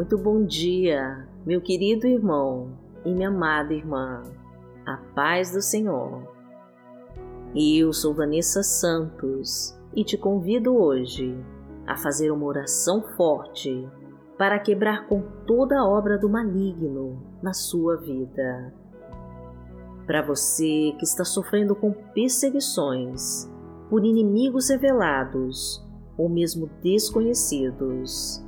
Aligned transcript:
Muito 0.00 0.16
bom 0.16 0.42
dia, 0.46 1.28
meu 1.44 1.60
querido 1.60 2.06
irmão 2.06 2.70
e 3.04 3.12
minha 3.12 3.28
amada 3.28 3.74
irmã. 3.74 4.22
A 4.86 4.96
paz 5.14 5.52
do 5.52 5.60
Senhor. 5.60 6.26
Eu 7.54 7.92
sou 7.92 8.14
Vanessa 8.14 8.62
Santos 8.62 9.78
e 9.94 10.02
te 10.02 10.16
convido 10.16 10.74
hoje 10.74 11.38
a 11.86 11.98
fazer 11.98 12.30
uma 12.30 12.46
oração 12.46 13.02
forte 13.14 13.86
para 14.38 14.58
quebrar 14.58 15.06
com 15.06 15.20
toda 15.46 15.78
a 15.78 15.86
obra 15.86 16.16
do 16.16 16.30
maligno 16.30 17.22
na 17.42 17.52
sua 17.52 17.98
vida. 17.98 18.72
Para 20.06 20.22
você 20.22 20.94
que 20.98 21.04
está 21.04 21.26
sofrendo 21.26 21.76
com 21.76 21.92
perseguições 21.92 23.46
por 23.90 24.02
inimigos 24.02 24.70
revelados 24.70 25.86
ou 26.16 26.26
mesmo 26.26 26.70
desconhecidos, 26.82 28.42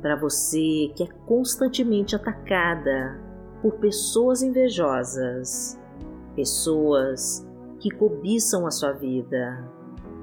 para 0.00 0.16
você 0.16 0.92
que 0.94 1.02
é 1.02 1.06
constantemente 1.26 2.14
atacada 2.14 3.20
por 3.60 3.74
pessoas 3.74 4.42
invejosas, 4.42 5.78
pessoas 6.36 7.46
que 7.80 7.90
cobiçam 7.90 8.66
a 8.66 8.70
sua 8.70 8.92
vida 8.92 9.68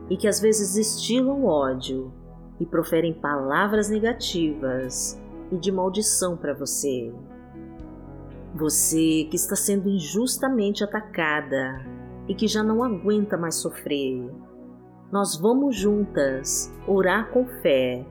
e 0.10 0.16
que 0.16 0.28
às 0.28 0.40
vezes 0.40 0.76
estilam 0.76 1.46
ódio 1.46 2.14
e 2.60 2.66
proferem 2.66 3.14
palavras 3.14 3.90
negativas 3.90 5.22
e 5.52 5.58
de 5.58 5.72
maldição 5.72 6.38
para 6.38 6.54
você. 6.54 7.14
Você 8.56 9.28
que 9.30 9.36
está 9.36 9.56
sendo 9.56 9.90
injustamente 9.90 10.84
atacada 10.84 11.86
e 12.28 12.34
que 12.34 12.48
já 12.48 12.64
não 12.64 12.84
aguenta 12.84 13.38
mais 13.38 13.56
sofrer. 13.56 14.32
Nós 15.12 15.38
vamos 15.38 15.76
juntas 15.76 16.74
orar 16.88 17.30
com 17.32 17.46
fé 17.46 18.06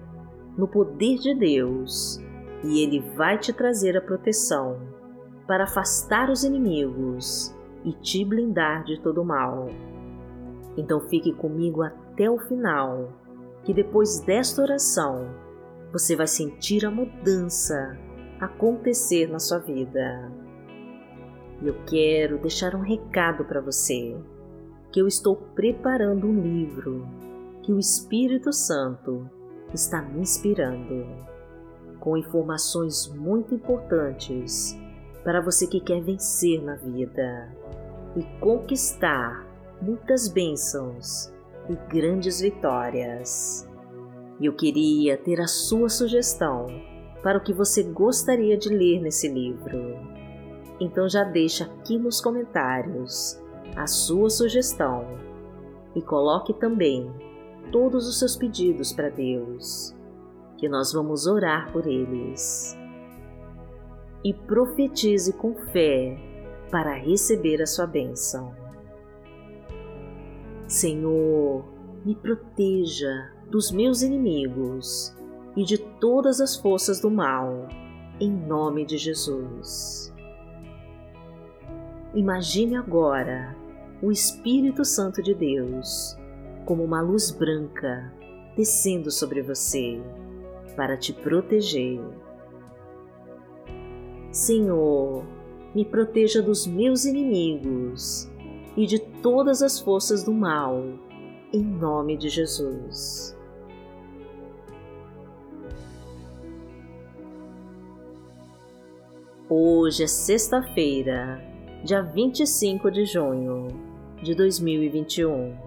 no 0.57 0.69
poder 0.69 1.19
de 1.19 1.35
Deus 1.35 2.21
e 2.63 2.83
Ele 2.83 3.01
vai 3.17 3.39
te 3.39 3.53
trazer 3.53 3.97
a 3.97 4.01
proteção 4.01 4.81
para 5.47 5.65
afastar 5.65 6.31
os 6.31 6.45
inimigos 6.45 7.55
e 7.85 7.93
te 7.93 8.25
blindar 8.25 8.85
de 8.85 9.01
todo 9.01 9.25
mal. 9.25 9.69
Então 10.77 11.01
fique 11.01 11.33
comigo 11.33 11.83
até 11.83 12.31
o 12.31 12.39
final, 12.39 13.13
que 13.63 13.75
depois 13.75 14.21
desta 14.21 14.63
oração 14.63 15.29
você 15.93 16.17
vai 16.17 16.27
sentir 16.27 16.85
a 16.85 16.91
mudança 16.91 17.97
acontecer 18.41 19.29
na 19.31 19.39
sua 19.39 19.59
vida. 19.59 20.33
E 21.63 21.69
eu 21.69 21.77
quero 21.87 22.39
deixar 22.39 22.75
um 22.75 22.81
recado 22.81 23.45
para 23.45 23.61
você, 23.61 24.17
que 24.91 25.01
eu 25.01 25.07
estou 25.07 25.37
preparando 25.37 26.27
um 26.27 26.41
livro 26.41 27.07
que 27.63 27.73
o 27.73 27.79
Espírito 27.79 28.53
Santo 28.53 29.29
está 29.75 30.01
me 30.01 30.21
inspirando, 30.21 31.07
com 32.01 32.17
informações 32.17 33.09
muito 33.09 33.55
importantes 33.55 34.79
para 35.23 35.41
você 35.41 35.67
que 35.67 35.81
quer 35.81 36.03
vencer 36.03 36.63
na 36.63 36.77
vida 36.77 37.51
e 38.17 38.23
conquistar 38.41 39.47
muitas 39.81 40.29
bênçãos 40.29 41.33
e 41.69 41.75
grandes 41.89 42.41
vitórias. 42.41 43.69
Eu 44.41 44.55
queria 44.55 45.17
ter 45.17 45.41
a 45.41 45.47
sua 45.47 45.89
sugestão 45.89 46.67
para 47.23 47.39
o 47.39 47.43
que 47.43 47.53
você 47.53 47.83
gostaria 47.83 48.57
de 48.57 48.69
ler 48.69 49.01
nesse 49.01 49.29
livro. 49.29 49.97
Então 50.79 51.09
já 51.09 51.25
deixa 51.25 51.65
aqui 51.65 51.99
nos 51.99 52.21
comentários 52.21 53.41
a 53.77 53.87
sua 53.87 54.29
sugestão 54.29 55.07
e 55.95 56.03
coloque 56.03 56.53
também 56.53 57.11
todos 57.71 58.09
os 58.09 58.19
seus 58.19 58.37
pedidos 58.37 58.93
para 58.93 59.09
Deus, 59.09 59.95
que 60.59 60.69
nós 60.69 60.93
vamos 60.93 61.27
orar 61.27 61.73
por 61.73 61.87
eles. 61.87 62.77
E 64.25 64.33
profetize 64.33 65.33
com 65.33 65.55
fé 65.73 66.17
para 66.71 66.95
receber 66.95 67.61
a 67.61 67.67
sua 67.67 67.87
bênção. 67.87 68.55
Senhor, 70.67 71.65
me 72.05 72.15
proteja 72.15 73.33
dos 73.51 73.71
meus 73.71 74.03
inimigos 74.03 75.15
e 75.57 75.63
de 75.63 75.79
todas 75.79 76.41
as 76.41 76.57
forças 76.57 77.01
do 77.01 77.11
mal, 77.11 77.69
em 78.19 78.31
nome 78.31 78.85
de 78.85 78.99
Jesus. 78.99 80.13
Imagine 82.15 82.77
agora 82.77 83.57
o 84.03 84.11
Espírito 84.11 84.85
Santo 84.85 85.23
de 85.23 85.35
Deus 85.35 86.17
como 86.65 86.83
uma 86.83 87.01
luz 87.01 87.31
branca 87.31 88.13
descendo 88.57 89.11
sobre 89.11 89.43
você 89.43 90.01
para 90.77 90.97
te 90.97 91.13
proteger. 91.13 92.01
Senhor, 94.31 95.25
me 95.75 95.85
proteja 95.85 96.41
dos 96.43 96.67
meus 96.67 97.05
inimigos 97.05 98.31
e 98.77 98.87
de 98.87 98.99
todas 98.99 99.63
as 99.63 99.79
forças 99.79 100.25
do 100.25 100.33
mal, 100.33 100.83
em 101.53 101.63
nome 101.63 102.17
de 102.17 102.29
Jesus. 102.29 103.37
Hoje 109.49 110.03
é 110.03 110.07
sexta-feira, 110.07 111.41
dia 111.85 112.03
25 112.03 112.91
de 112.91 113.05
junho 113.05 113.69
de 114.23 114.35
2021 114.35 115.64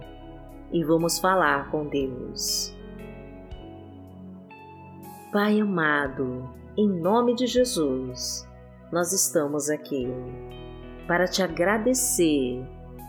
e 0.72 0.84
vamos 0.84 1.20
falar 1.20 1.70
com 1.72 1.88
Deus. 1.88 2.76
Pai 5.32 5.60
amado, 5.60 6.50
em 6.78 6.88
nome 6.88 7.36
de 7.36 7.48
Jesus, 7.48 8.48
nós 8.92 9.12
estamos 9.14 9.70
aqui 9.70 10.08
para 11.08 11.26
te 11.26 11.42
agradecer 11.42 12.66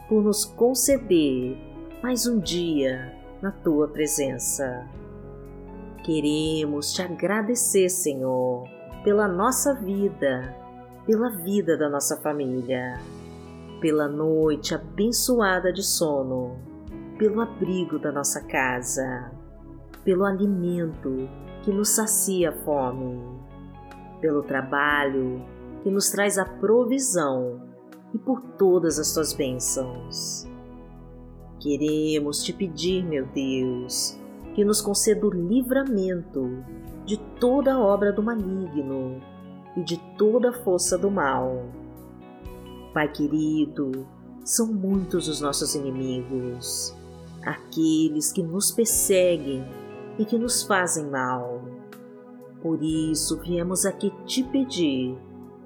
por 0.08 0.22
nos 0.22 0.44
conceder 0.44 1.56
mais 2.02 2.26
um 2.26 2.38
dia 2.38 3.14
na 3.42 3.50
tua 3.50 3.88
presença. 3.88 4.86
Queremos 6.04 6.92
te 6.92 7.02
agradecer, 7.02 7.88
Senhor, 7.88 8.64
pela 9.04 9.28
nossa 9.28 9.74
vida, 9.74 10.56
pela 11.06 11.30
vida 11.30 11.76
da 11.76 11.88
nossa 11.88 12.16
família, 12.16 13.00
pela 13.80 14.08
noite 14.08 14.74
abençoada 14.74 15.72
de 15.72 15.82
sono 15.82 16.67
pelo 17.18 17.40
abrigo 17.40 17.98
da 17.98 18.12
nossa 18.12 18.40
casa, 18.46 19.32
pelo 20.04 20.24
alimento 20.24 21.28
que 21.64 21.72
nos 21.72 21.88
sacia 21.90 22.50
a 22.50 22.52
fome, 22.64 23.20
pelo 24.20 24.42
trabalho 24.44 25.44
que 25.82 25.90
nos 25.90 26.10
traz 26.10 26.38
a 26.38 26.44
provisão 26.44 27.60
e 28.14 28.18
por 28.18 28.40
todas 28.56 29.00
as 29.00 29.12
tuas 29.12 29.32
bênçãos. 29.32 30.46
Queremos 31.60 32.42
te 32.44 32.52
pedir, 32.52 33.04
meu 33.04 33.26
Deus, 33.26 34.16
que 34.54 34.64
nos 34.64 34.80
conceda 34.80 35.26
o 35.26 35.30
livramento 35.30 36.64
de 37.04 37.16
toda 37.40 37.78
obra 37.78 38.12
do 38.12 38.22
maligno 38.22 39.20
e 39.76 39.82
de 39.82 39.98
toda 40.16 40.50
a 40.50 40.52
força 40.52 40.96
do 40.96 41.10
mal. 41.10 41.64
Pai 42.94 43.10
querido, 43.10 44.06
são 44.44 44.72
muitos 44.72 45.28
os 45.28 45.40
nossos 45.40 45.74
inimigos 45.74 46.96
aqueles 47.42 48.32
que 48.32 48.42
nos 48.42 48.70
perseguem 48.70 49.64
e 50.18 50.24
que 50.24 50.38
nos 50.38 50.62
fazem 50.62 51.06
mal. 51.06 51.62
Por 52.60 52.82
isso 52.82 53.38
viemos 53.40 53.86
aqui 53.86 54.12
te 54.26 54.42
pedir 54.42 55.16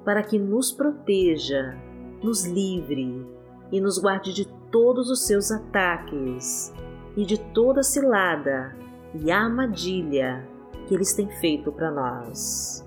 para 0.04 0.22
que 0.22 0.38
nos 0.38 0.70
proteja, 0.70 1.76
nos 2.22 2.44
livre 2.44 3.26
e 3.70 3.80
nos 3.80 3.98
guarde 3.98 4.32
de 4.32 4.46
todos 4.70 5.10
os 5.10 5.26
seus 5.26 5.50
ataques 5.50 6.72
e 7.16 7.24
de 7.24 7.38
toda 7.38 7.82
cilada 7.82 8.76
e 9.14 9.30
armadilha 9.30 10.46
que 10.86 10.94
eles 10.94 11.14
têm 11.14 11.28
feito 11.40 11.72
para 11.72 11.90
nós. 11.90 12.84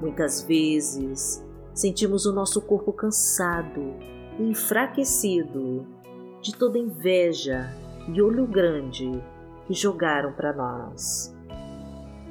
Muitas 0.00 0.42
vezes 0.42 1.44
sentimos 1.74 2.24
o 2.24 2.32
nosso 2.32 2.62
corpo 2.62 2.92
cansado 2.92 3.94
e 4.38 4.42
enfraquecido 4.44 5.86
de 6.40 6.54
toda 6.54 6.78
inveja 6.78 7.70
e 8.08 8.22
olho 8.22 8.46
grande 8.46 9.22
que 9.66 9.74
jogaram 9.74 10.32
para 10.32 10.52
nós. 10.52 11.34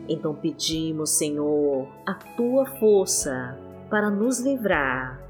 Então 0.08 0.34
pedimos, 0.34 1.12
Senhor, 1.12 1.88
a 2.06 2.14
tua 2.14 2.66
força 2.80 3.58
para 3.90 4.10
nos 4.10 4.40
livrar. 4.40 5.22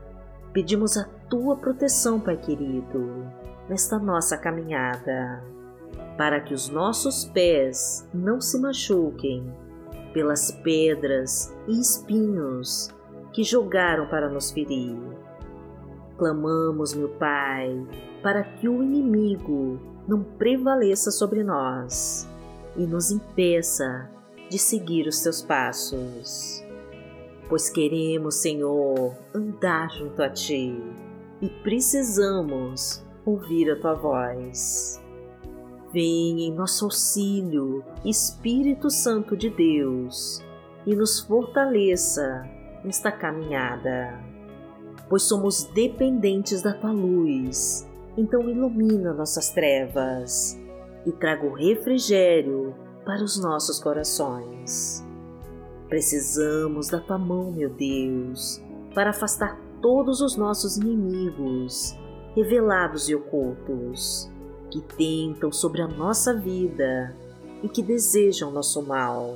Pedimos 0.54 0.98
a 0.98 1.04
tua 1.30 1.56
proteção, 1.58 2.20
Pai 2.20 2.38
querido, 2.38 3.28
nesta 3.68 4.00
nossa 4.00 4.38
caminhada, 4.38 5.44
para 6.18 6.40
que 6.40 6.54
os 6.54 6.70
nossos 6.70 7.26
pés 7.26 8.08
não 8.14 8.42
se 8.42 8.60
machuquem 8.60 9.44
pelas 10.14 10.52
pedras 10.64 11.56
e 11.68 11.80
espinhos 11.80 12.90
que 13.32 13.44
jogaram 13.44 14.08
para 14.08 14.30
nos 14.30 14.52
ferir. 14.52 14.98
Clamamos, 16.18 16.94
meu 16.94 17.10
Pai, 17.10 17.86
para 18.24 18.44
que 18.44 18.68
o 18.68 18.82
inimigo 18.82 19.80
não 20.10 20.24
prevaleça 20.24 21.12
sobre 21.12 21.44
nós 21.44 22.28
e 22.76 22.82
nos 22.82 23.12
impeça 23.12 24.10
de 24.50 24.58
seguir 24.58 25.08
os 25.08 25.22
teus 25.22 25.40
passos. 25.40 26.64
pois 27.48 27.70
queremos, 27.70 28.36
Senhor, 28.36 29.16
andar 29.34 29.90
junto 29.92 30.22
a 30.22 30.30
Ti 30.30 30.76
e 31.42 31.50
precisamos 31.64 33.04
ouvir 33.26 33.72
a 33.72 33.80
Tua 33.80 33.94
voz. 33.94 35.00
Vem 35.92 36.42
em 36.42 36.54
nosso 36.54 36.86
auxílio, 36.86 37.84
Espírito 38.06 38.92
Santo 38.92 39.36
de 39.36 39.50
Deus, 39.50 40.44
e 40.86 40.96
nos 40.96 41.20
fortaleça 41.20 42.48
nesta 42.84 43.12
caminhada, 43.12 44.20
pois 45.08 45.24
somos 45.24 45.64
dependentes 45.66 46.62
da 46.62 46.74
Tua 46.74 46.92
luz, 46.92 47.89
então 48.20 48.50
ilumina 48.50 49.14
nossas 49.14 49.50
trevas 49.50 50.60
e 51.06 51.12
traga 51.12 51.46
o 51.46 51.54
refrigério 51.54 52.76
para 53.06 53.24
os 53.24 53.42
nossos 53.42 53.80
corações. 53.80 55.06
Precisamos 55.88 56.90
da 56.90 57.00
tua 57.00 57.18
mão, 57.18 57.52
meu 57.52 57.70
Deus, 57.70 58.62
para 58.94 59.12
afastar 59.12 59.58
todos 59.82 60.20
os 60.22 60.36
nossos 60.36 60.78
inimigos, 60.78 61.98
revelados 62.36 63.08
e 63.08 63.16
ocultos, 63.16 64.30
que 64.70 64.82
tentam 64.82 65.52
sobre 65.52 65.82
a 65.82 65.88
nossa 65.88 66.34
vida 66.36 67.16
e 67.64 67.70
que 67.70 67.82
desejam 67.82 68.52
nosso 68.52 68.84
mal. 68.84 69.34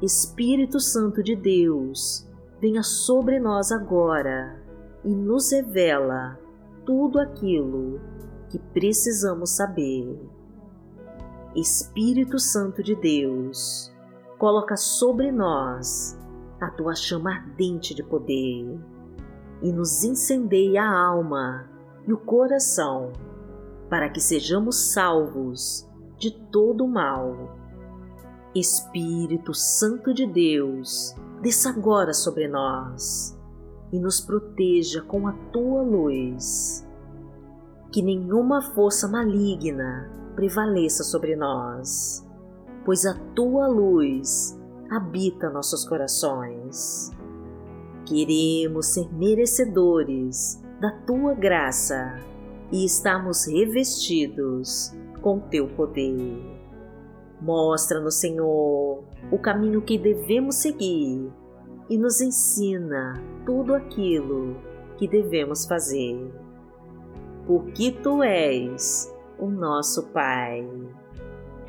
Espírito 0.00 0.80
Santo 0.80 1.22
de 1.22 1.36
Deus, 1.36 2.26
venha 2.60 2.82
sobre 2.82 3.38
nós 3.38 3.70
agora 3.70 4.58
e 5.04 5.14
nos 5.14 5.52
revela 5.52 6.38
tudo 6.84 7.18
aquilo 7.18 8.00
que 8.48 8.58
precisamos 8.58 9.50
saber. 9.50 10.18
Espírito 11.54 12.38
Santo 12.38 12.82
de 12.82 12.94
Deus, 12.94 13.92
coloca 14.38 14.76
sobre 14.76 15.30
nós 15.30 16.18
a 16.60 16.70
tua 16.70 16.94
chama 16.94 17.32
ardente 17.32 17.94
de 17.94 18.02
poder 18.02 18.78
e 19.62 19.72
nos 19.72 20.04
incendeia 20.04 20.82
a 20.82 21.06
alma 21.06 21.68
e 22.06 22.12
o 22.12 22.18
coração 22.18 23.12
para 23.88 24.08
que 24.08 24.20
sejamos 24.20 24.92
salvos 24.92 25.88
de 26.18 26.30
todo 26.50 26.84
o 26.84 26.88
mal. 26.88 27.56
Espírito 28.54 29.54
Santo 29.54 30.12
de 30.12 30.26
Deus, 30.26 31.14
desça 31.40 31.70
agora 31.70 32.12
sobre 32.12 32.48
nós 32.48 33.40
e 33.92 34.00
nos 34.00 34.20
proteja 34.20 35.02
com 35.02 35.28
a 35.28 35.32
tua 35.52 35.82
luz. 35.82 36.88
Que 37.92 38.02
nenhuma 38.02 38.62
força 38.74 39.06
maligna 39.06 40.10
prevaleça 40.34 41.04
sobre 41.04 41.36
nós 41.36 42.26
pois 42.84 43.06
a 43.06 43.14
tua 43.34 43.66
luz 43.66 44.58
habita 44.90 45.50
nossos 45.50 45.86
corações. 45.86 47.10
Queremos 48.04 48.86
ser 48.94 49.12
merecedores 49.12 50.60
da 50.80 50.90
tua 51.06 51.34
graça 51.34 52.18
e 52.70 52.84
estamos 52.84 53.46
revestidos 53.46 54.92
com 55.20 55.38
teu 55.38 55.68
poder. 55.68 56.42
Mostra-nos, 57.40 58.16
Senhor, 58.16 59.04
o 59.30 59.38
caminho 59.38 59.82
que 59.82 59.98
devemos 59.98 60.56
seguir 60.56 61.30
e 61.88 61.98
nos 61.98 62.20
ensina 62.20 63.22
tudo 63.44 63.74
aquilo 63.74 64.56
que 64.96 65.08
devemos 65.08 65.66
fazer. 65.66 66.32
Porque 67.46 67.92
tu 67.92 68.22
és 68.22 69.12
o 69.38 69.48
nosso 69.48 70.08
Pai. 70.08 70.68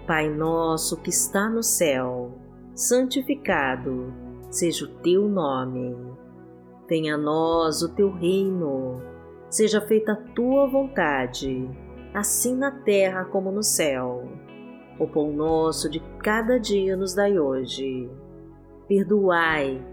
Pai 0.06 0.30
nosso 0.30 1.02
que 1.02 1.10
está 1.10 1.50
no 1.50 1.64
céu, 1.64 2.38
santificado 2.76 4.14
seja 4.50 4.86
o 4.86 4.88
teu 4.88 5.28
nome. 5.28 5.96
Venha 6.88 7.16
a 7.16 7.18
nós 7.18 7.82
o 7.82 7.96
teu 7.96 8.12
reino, 8.12 9.02
seja 9.50 9.82
feita 9.82 10.12
a 10.14 10.34
tua 10.34 10.68
vontade, 10.68 11.68
assim 12.14 12.56
na 12.56 12.70
terra 12.70 13.26
como 13.26 13.52
no 13.52 13.64
céu. 13.64 14.28
O 15.00 15.08
pão 15.08 15.32
nosso 15.34 15.90
de 15.90 16.00
cada 16.20 16.60
dia 16.60 16.96
nos 16.96 17.16
dai 17.16 17.40
hoje. 17.40 18.10
Perdoai 18.88 19.93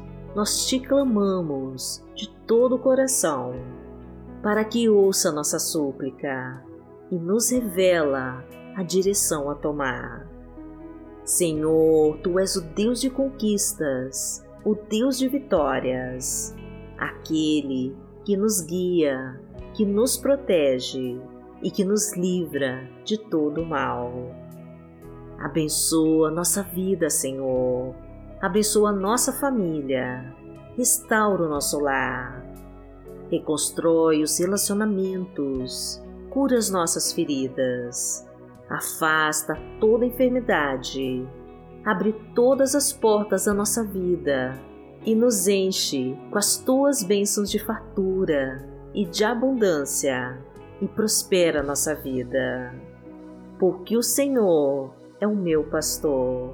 nós 0.35 0.65
te 0.65 0.79
clamamos 0.79 2.03
de 2.15 2.29
todo 2.47 2.75
o 2.75 2.79
coração, 2.79 3.53
para 4.41 4.63
que 4.63 4.89
ouça 4.89 5.31
nossa 5.31 5.59
súplica 5.59 6.63
e 7.11 7.15
nos 7.15 7.51
revela 7.51 8.43
a 8.75 8.83
direção 8.83 9.49
a 9.49 9.55
tomar 9.55 10.31
Senhor, 11.23 12.17
tu 12.17 12.39
és 12.39 12.55
o 12.55 12.61
Deus 12.61 12.99
de 12.99 13.09
conquistas, 13.09 14.43
o 14.65 14.75
Deus 14.75 15.17
de 15.17 15.27
vitórias, 15.27 16.55
aquele 16.97 17.95
que 18.25 18.35
nos 18.35 18.61
guia, 18.61 19.39
que 19.73 19.85
nos 19.85 20.17
protege 20.17 21.19
e 21.61 21.69
que 21.69 21.85
nos 21.85 22.17
livra 22.17 22.89
de 23.05 23.17
todo 23.17 23.61
o 23.61 23.65
mal. 23.65 24.11
Abençoa 25.37 26.31
nossa 26.31 26.63
vida, 26.63 27.09
Senhor. 27.09 27.95
Abençoa 28.41 28.91
nossa 28.91 29.31
família. 29.31 30.33
Restaura 30.77 31.43
o 31.43 31.49
nosso 31.49 31.79
lar. 31.79 32.43
Reconstrói 33.29 34.23
os 34.23 34.39
relacionamentos. 34.39 36.01
Cura 36.29 36.57
as 36.57 36.69
nossas 36.69 37.13
feridas 37.13 38.29
afasta 38.71 39.57
toda 39.81 40.05
enfermidade, 40.05 41.27
abre 41.85 42.13
todas 42.33 42.73
as 42.73 42.93
portas 42.93 43.45
da 43.45 43.53
nossa 43.53 43.83
vida 43.83 44.57
e 45.05 45.13
nos 45.13 45.47
enche 45.47 46.17
com 46.31 46.37
as 46.37 46.55
tuas 46.57 47.03
bênçãos 47.03 47.51
de 47.51 47.59
fartura 47.59 48.65
e 48.93 49.05
de 49.05 49.25
abundância 49.25 50.37
e 50.81 50.87
prospera 50.87 51.61
nossa 51.61 51.93
vida. 51.93 52.73
Porque 53.59 53.97
o 53.97 54.01
Senhor 54.01 54.95
é 55.19 55.27
o 55.27 55.35
meu 55.35 55.65
pastor, 55.65 56.53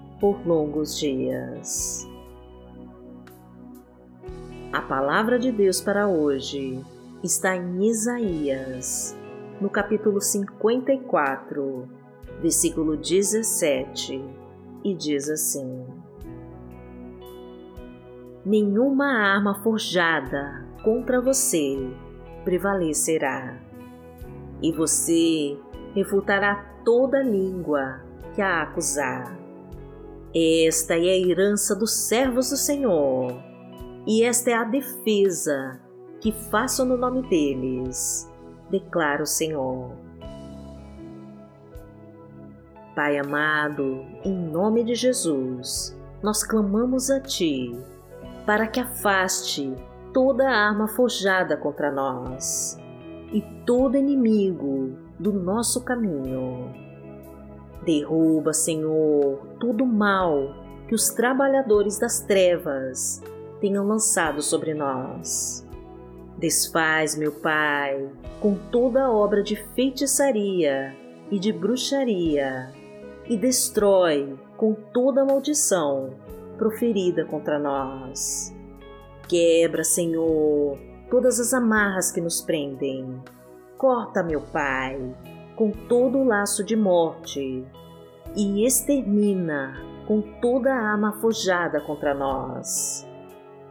por 0.21 0.39
longos 0.47 0.97
dias. 0.97 2.07
A 4.71 4.81
palavra 4.81 5.37
de 5.37 5.51
Deus 5.51 5.81
para 5.81 6.07
hoje 6.07 6.79
está 7.21 7.57
em 7.57 7.83
Isaías, 7.89 9.17
no 9.59 9.69
capítulo 9.69 10.21
54 10.21 11.99
versículo 12.41 12.97
17, 12.97 14.23
e 14.83 14.95
diz 14.95 15.29
assim: 15.29 15.85
Nenhuma 18.43 19.05
arma 19.05 19.61
forjada 19.61 20.65
contra 20.83 21.21
você 21.21 21.77
prevalecerá, 22.43 23.59
e 24.61 24.71
você 24.71 25.57
refutará 25.93 26.55
toda 26.83 27.21
língua 27.21 28.01
que 28.33 28.41
a 28.41 28.63
acusar. 28.63 29.40
Esta 30.33 30.93
é 30.93 31.09
a 31.09 31.27
herança 31.27 31.75
dos 31.75 31.91
servos 31.91 32.51
do 32.51 32.55
Senhor, 32.55 33.33
e 34.07 34.23
esta 34.23 34.51
é 34.51 34.53
a 34.53 34.63
defesa 34.63 35.81
que 36.21 36.31
faço 36.31 36.85
no 36.85 36.95
nome 36.95 37.21
deles, 37.23 38.31
declara 38.69 39.23
o 39.23 39.25
Senhor. 39.25 39.91
Pai 42.95 43.17
amado, 43.17 44.05
em 44.23 44.33
nome 44.33 44.85
de 44.85 44.95
Jesus, 44.95 45.99
nós 46.23 46.43
clamamos 46.43 47.11
a 47.11 47.19
Ti 47.19 47.75
para 48.45 48.67
que 48.67 48.79
afaste 48.79 49.73
toda 50.13 50.49
arma 50.49 50.87
forjada 50.87 51.57
contra 51.57 51.91
nós 51.91 52.77
e 53.33 53.41
todo 53.65 53.97
inimigo 53.97 54.97
do 55.19 55.33
nosso 55.33 55.83
caminho. 55.83 56.90
Derruba, 57.83 58.53
Senhor, 58.53 59.39
todo 59.59 59.83
o 59.83 59.87
mal 59.87 60.55
que 60.87 60.95
os 60.95 61.09
trabalhadores 61.09 61.97
das 61.97 62.21
trevas 62.21 63.21
tenham 63.59 63.87
lançado 63.87 64.41
sobre 64.41 64.73
nós. 64.73 65.65
Desfaz, 66.37 67.15
meu 67.15 67.31
Pai, 67.31 68.09
com 68.39 68.55
toda 68.55 69.03
a 69.03 69.11
obra 69.11 69.43
de 69.43 69.55
feitiçaria 69.55 70.95
e 71.29 71.39
de 71.39 71.51
bruxaria 71.53 72.71
e 73.27 73.37
destrói 73.37 74.37
com 74.57 74.73
toda 74.73 75.21
a 75.21 75.25
maldição 75.25 76.15
proferida 76.57 77.25
contra 77.25 77.57
nós. 77.57 78.53
Quebra, 79.27 79.83
Senhor, 79.83 80.77
todas 81.09 81.39
as 81.39 81.53
amarras 81.53 82.11
que 82.11 82.19
nos 82.19 82.41
prendem. 82.41 83.21
Corta, 83.77 84.21
meu 84.21 84.41
Pai, 84.41 84.99
com 85.61 85.69
todo 85.69 86.17
o 86.17 86.23
laço 86.23 86.63
de 86.63 86.75
morte 86.75 87.63
e 88.35 88.65
extermina 88.65 89.79
com 90.07 90.19
toda 90.41 90.73
a 90.73 90.91
arma 90.93 91.11
forjada 91.21 91.79
contra 91.79 92.15
nós. 92.15 93.07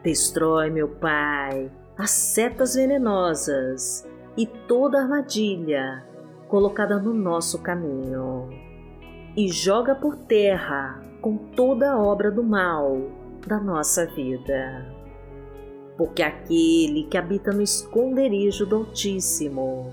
Destrói, 0.00 0.70
meu 0.70 0.86
Pai, 0.86 1.68
as 1.98 2.12
setas 2.12 2.76
venenosas 2.76 4.08
e 4.36 4.46
toda 4.46 5.00
armadilha 5.00 6.06
colocada 6.46 6.96
no 6.96 7.12
nosso 7.12 7.60
caminho 7.60 8.48
e 9.36 9.48
joga 9.48 9.92
por 9.92 10.14
terra 10.14 11.02
com 11.20 11.36
toda 11.36 11.90
a 11.90 12.00
obra 12.00 12.30
do 12.30 12.44
mal 12.44 13.00
da 13.44 13.58
nossa 13.58 14.06
vida. 14.06 14.86
Porque 15.96 16.22
aquele 16.22 17.08
que 17.10 17.18
habita 17.18 17.50
no 17.50 17.60
esconderijo 17.60 18.64
do 18.64 18.76
Altíssimo, 18.76 19.92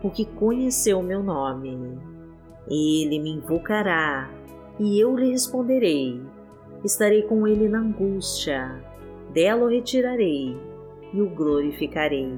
porque 0.00 0.24
conheceu 0.24 1.02
meu 1.02 1.22
nome. 1.22 1.98
Ele 2.68 3.18
me 3.18 3.30
invocará, 3.30 4.30
e 4.78 5.00
eu 5.00 5.16
lhe 5.16 5.30
responderei. 5.30 6.20
Estarei 6.84 7.22
com 7.22 7.46
ele 7.46 7.68
na 7.68 7.78
angústia, 7.78 8.82
dela 9.32 9.64
o 9.64 9.68
retirarei 9.68 10.56
e 11.12 11.20
o 11.20 11.28
glorificarei. 11.30 12.32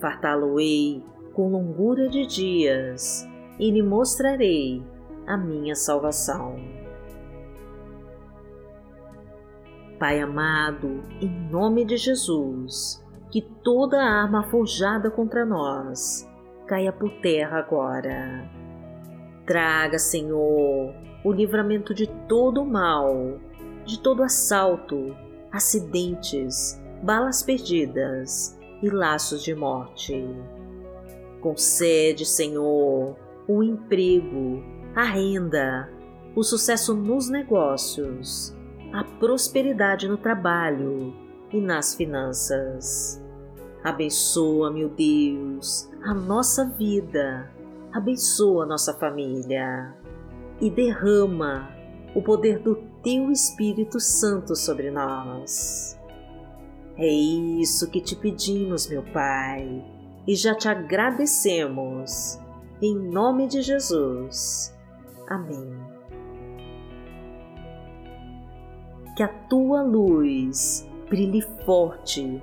Fartá-lo-ei 0.00 1.02
com 1.32 1.50
longura 1.50 2.08
de 2.08 2.26
dias, 2.26 3.28
e 3.58 3.70
lhe 3.70 3.82
mostrarei 3.82 4.82
a 5.26 5.36
minha 5.36 5.74
salvação. 5.74 6.56
Pai 9.98 10.20
amado, 10.20 11.02
em 11.20 11.30
nome 11.50 11.84
de 11.84 11.96
Jesus, 11.96 13.02
que 13.30 13.42
toda 13.62 14.02
arma 14.02 14.44
forjada 14.44 15.10
contra 15.10 15.44
nós 15.44 16.28
caia 16.66 16.92
por 16.92 17.10
terra 17.20 17.58
agora. 17.58 18.48
Traga, 19.46 19.98
Senhor, 19.98 20.94
o 21.24 21.32
livramento 21.32 21.94
de 21.94 22.06
todo 22.28 22.62
o 22.62 22.66
mal, 22.66 23.38
de 23.84 24.00
todo 24.00 24.22
assalto, 24.22 25.16
acidentes, 25.52 26.80
balas 27.02 27.42
perdidas 27.42 28.58
e 28.82 28.88
laços 28.88 29.42
de 29.42 29.54
morte. 29.54 30.24
Concede, 31.40 32.24
Senhor, 32.24 33.16
o 33.46 33.62
emprego, 33.62 34.62
a 34.94 35.04
renda, 35.04 35.90
o 36.34 36.42
sucesso 36.42 36.94
nos 36.94 37.28
negócios 37.28 38.56
a 38.94 39.02
prosperidade 39.02 40.06
no 40.06 40.16
trabalho 40.16 41.12
e 41.52 41.60
nas 41.60 41.96
finanças. 41.96 43.20
Abençoa, 43.84 44.72
meu 44.72 44.88
Deus, 44.88 45.90
a 46.02 46.14
nossa 46.14 46.64
vida, 46.70 47.52
abençoa 47.92 48.64
a 48.64 48.66
nossa 48.66 48.94
família 48.94 49.94
e 50.58 50.70
derrama 50.70 51.68
o 52.14 52.22
poder 52.22 52.60
do 52.60 52.76
Teu 53.02 53.30
Espírito 53.30 54.00
Santo 54.00 54.56
sobre 54.56 54.90
nós. 54.90 56.00
É 56.96 57.06
isso 57.06 57.90
que 57.90 58.00
te 58.00 58.16
pedimos, 58.16 58.88
meu 58.88 59.02
Pai, 59.12 59.84
e 60.26 60.34
já 60.34 60.54
te 60.54 60.66
agradecemos. 60.66 62.38
Em 62.80 62.96
nome 62.96 63.46
de 63.46 63.60
Jesus. 63.60 64.74
Amém. 65.28 65.94
que 69.14 69.22
a 69.22 69.28
tua 69.28 69.82
luz 69.82 70.88
brilhe 71.08 71.40
forte 71.64 72.42